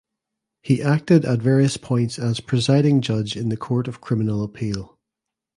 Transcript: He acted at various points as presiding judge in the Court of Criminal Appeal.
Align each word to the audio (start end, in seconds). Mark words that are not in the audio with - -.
He 0.63 0.81
acted 0.81 1.25
at 1.25 1.43
various 1.43 1.77
points 1.77 2.17
as 2.17 2.39
presiding 2.39 3.01
judge 3.01 3.35
in 3.37 3.49
the 3.49 3.55
Court 3.55 3.87
of 3.87 4.01
Criminal 4.01 4.43
Appeal. 4.43 4.97